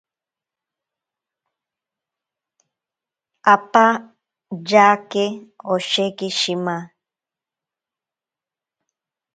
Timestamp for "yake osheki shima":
4.71-6.75